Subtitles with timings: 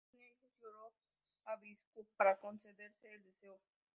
[0.13, 0.93] Él no tenía hijos y oró
[1.45, 3.59] a Visnú para concederle el deseo.